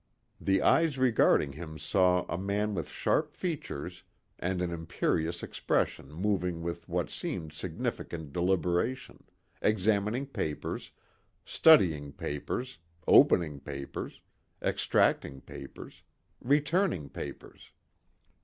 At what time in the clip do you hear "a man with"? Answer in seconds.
2.27-2.89